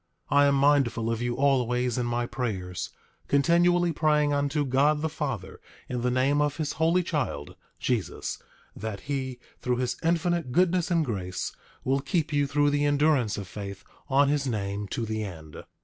8:3 0.31 0.37
I 0.39 0.45
am 0.47 0.55
mindful 0.55 1.11
of 1.11 1.21
you 1.21 1.35
always 1.35 1.95
in 1.99 2.07
my 2.07 2.25
prayers, 2.25 2.89
continually 3.27 3.91
praying 3.93 4.33
unto 4.33 4.65
God 4.65 5.03
the 5.03 5.09
Father 5.09 5.61
in 5.87 6.01
the 6.01 6.09
name 6.09 6.41
of 6.41 6.57
his 6.57 6.73
Holy 6.73 7.03
Child, 7.03 7.55
Jesus, 7.79 8.41
that 8.75 9.01
he, 9.01 9.37
through 9.59 9.75
his 9.77 9.97
infinite 10.01 10.51
goodness 10.51 10.89
and 10.89 11.05
grace, 11.05 11.55
will 11.83 11.99
keep 11.99 12.33
you 12.33 12.47
through 12.47 12.71
the 12.71 12.83
endurance 12.83 13.37
of 13.37 13.47
faith 13.47 13.83
on 14.09 14.27
his 14.27 14.47
name 14.47 14.87
to 14.87 15.05
the 15.05 15.23
end. 15.23 15.63